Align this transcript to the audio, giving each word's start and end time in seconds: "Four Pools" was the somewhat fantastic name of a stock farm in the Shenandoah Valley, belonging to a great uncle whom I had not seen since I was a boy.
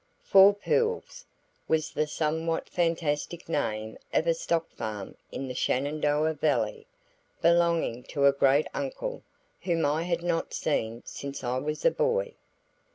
"Four 0.23 0.55
Pools" 0.55 1.25
was 1.67 1.91
the 1.91 2.07
somewhat 2.07 2.67
fantastic 2.67 3.47
name 3.47 3.99
of 4.11 4.25
a 4.25 4.33
stock 4.33 4.67
farm 4.71 5.15
in 5.31 5.47
the 5.47 5.53
Shenandoah 5.53 6.33
Valley, 6.33 6.87
belonging 7.39 8.01
to 8.05 8.25
a 8.25 8.33
great 8.33 8.65
uncle 8.73 9.21
whom 9.61 9.85
I 9.85 10.01
had 10.01 10.23
not 10.23 10.55
seen 10.55 11.03
since 11.05 11.43
I 11.43 11.59
was 11.59 11.85
a 11.85 11.91
boy. 11.91 12.33